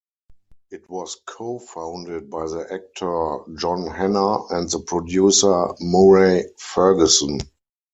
It 0.71 0.89
was 0.89 1.17
co-founded 1.27 2.31
by 2.31 2.45
the 2.47 2.65
actor 2.73 3.37
John 3.55 3.85
Hannah 3.85 4.47
and 4.47 4.67
the 4.67 4.79
producer 4.79 5.75
Murray 5.79 6.45
Ferguson. 6.57 7.39